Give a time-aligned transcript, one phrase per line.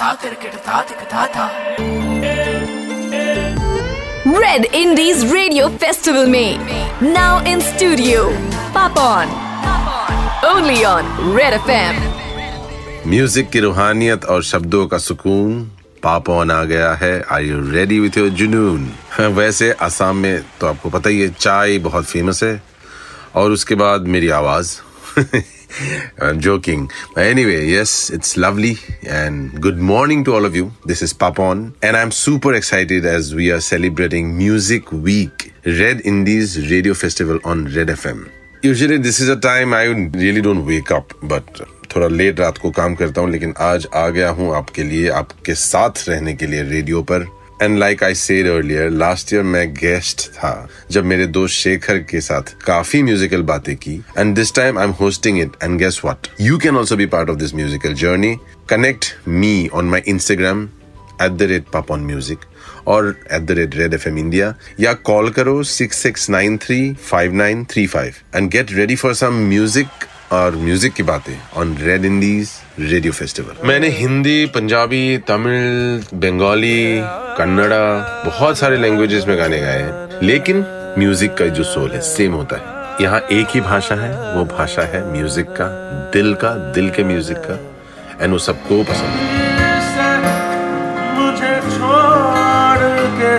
[0.00, 0.22] Red
[4.74, 6.58] Indies Radio Festival में
[7.00, 8.22] now in studio.
[8.76, 9.28] Papon
[10.44, 11.02] only on
[11.36, 11.98] Red FM
[13.06, 15.70] music की रूहानियत और शब्दों का सुकून
[16.02, 20.90] पापौन आ गया है। I you ready with your जुनून वैसे असम में तो आपको
[20.90, 22.62] पता ही है, चाय बहुत फ़ेमस है।
[23.34, 24.78] और उसके बाद मेरी आवाज़।
[26.20, 26.90] I'm joking.
[27.14, 28.76] But anyway, yes, it's lovely
[29.08, 30.72] and good morning to all of you.
[30.84, 36.70] This is Papon and I'm super excited as we are celebrating Music Week, Red Indies
[36.70, 38.30] Radio Festival on Red FM.
[38.62, 41.62] Usually this is a time I really don't wake up, but
[41.94, 45.54] थोड़ा late रात को काम करता हूँ लेकिन आज आ गया हूँ आपके लिए आपके
[45.54, 47.26] साथ रहने के लिए रेडियो पर
[47.62, 52.20] and like I said earlier last year मैं गेस्ट था, जब मेरे दोस्त शेखर के
[52.20, 56.28] साथ काफ़ी म्यूजिकल बातें की and this time I am hosting it and guess what
[56.40, 58.34] you can also be part of this musical journey
[58.68, 60.68] connect me on my Instagram
[61.22, 62.44] at the rate pop on music
[62.88, 66.82] और at the rate red FM India India या call करो six six nine three
[67.10, 71.76] five nine three five and get ready for some music और music की बातें on
[71.76, 72.50] red indies
[72.80, 77.00] radio festival मैंने हिंदी, पंजाबी, तमिल, बंगाली,
[77.38, 77.82] कन्नड़ा
[78.26, 80.64] बहुत सारे languages में गाने गाए हैं। लेकिन
[80.98, 84.82] म्यूज़िक का जो सोल है सेम होता है। यहाँ एक ही भाषा है, वो भाषा
[84.82, 85.68] है म्यूज़िक का,
[86.12, 87.58] दिल का, दिल के म्यूज़िक का
[88.24, 89.29] एंड वो सबको पसंद है।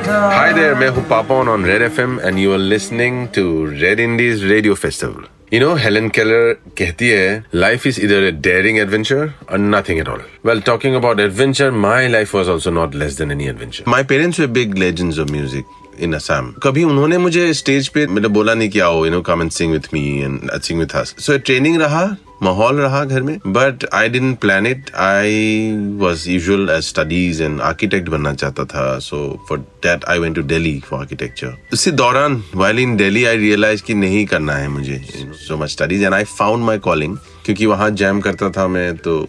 [0.00, 3.42] Hi there, मैं हूँ पापन on Red FM and you are listening to
[3.80, 5.26] Red Indies Radio Festival.
[5.52, 10.08] You know, Helen Keller कहती है, life is either a daring adventure or nothing at
[10.08, 10.22] all.
[10.42, 13.84] Well, talking about adventure, my life was also not less than any adventure.
[13.96, 15.76] My parents were big legends of music.
[16.00, 19.42] इन असम कभी उन्होंने मुझे stage पे मतलब बोला नहीं कि आओ you know come
[19.42, 22.04] and sing with me and sing with us so training रहा
[22.43, 27.61] माहौल रहा घर में but I didn't plan it I was usual as studies and
[27.61, 32.41] architect बनना चाहता था so for that I went to Delhi for architecture इसी दौरान
[32.55, 35.01] while in Delhi I realise कि नहीं करना है मुझे
[35.47, 39.19] so much studies and I found my calling क्योंकि वहाँ जैम करता था मैं तो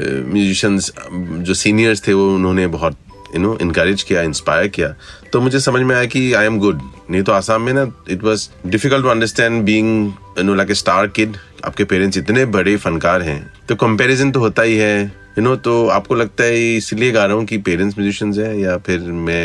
[0.00, 2.96] म्यूजिशियंस जो सीनियर्स थे, वो उन्होंने बहुत
[3.34, 4.94] यू नो इनकरेज किया इंस्पायर किया।
[5.32, 8.22] तो मुझे समझ में आया कि आई एम गुड नहीं तो आसाम में ना it
[8.24, 10.12] was difficult to understand being
[10.44, 11.36] no like a star kid
[11.68, 15.04] आपके पेरेंट्स इतने बड़े फनकार हैं तो कंपैरिजन तो होता ही है।
[15.38, 18.76] यू नो तो आपको लगता है इसलिए गा रहा हूँ कि पेरेंट्स म्यूजिशियंस हैं या
[18.78, 19.44] फिर मैं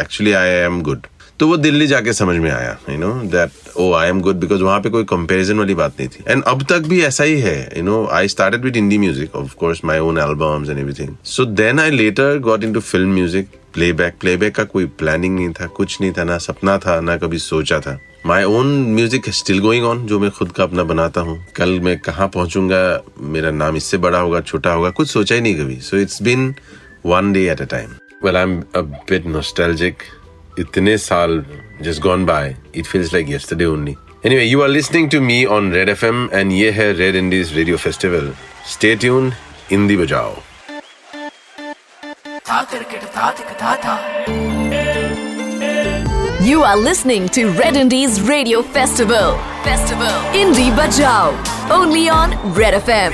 [0.00, 1.06] एक्चुअली आई एम गुड
[1.40, 4.62] तो वो दिल्ली जाके समझ में आया you know that oh I am good because
[4.62, 7.58] वहाँ पे कोई कंपैरिजन वाली बात नहीं थी। एंड अब तक भी ऐसा ही है
[7.76, 11.44] you know I started with Hindi music of course my own albums and everything so
[11.44, 16.00] then I later got into film music playback playback का कोई प्लानिंग नहीं था, कुछ
[16.00, 20.06] नहीं था, ना सपना था, ना कभी सोचा था। My own music still going on
[20.06, 24.18] जो मैं खुद का अपना बनाता हूँ। कल मैं कहाँ पहुंचूँगा, मेरा नाम इससे बड़ा
[24.18, 26.54] होगा, छोटा होगा, कुछ सोचा ही नहीं कभी। So it's been
[27.06, 27.90] one day at a time
[28.24, 30.02] well I am a bit nostalgic
[30.56, 31.44] itne saal
[31.82, 32.56] just gone by.
[32.72, 33.98] It feels like yesterday only.
[34.24, 37.76] Anyway, you are listening to me on Red FM and ye hai Red Indies Radio
[37.76, 38.32] Festival.
[38.64, 39.34] Stay tuned,
[39.70, 40.42] Indi Bajao.
[46.46, 49.38] You are listening to Red Indies Radio Festival.
[49.62, 51.32] Festival Indie Bajao.
[51.70, 53.12] Only on Red FM.